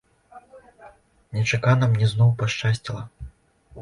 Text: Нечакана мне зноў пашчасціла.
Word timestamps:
Нечакана 1.37 1.91
мне 1.93 2.05
зноў 2.15 2.35
пашчасціла. 2.43 3.03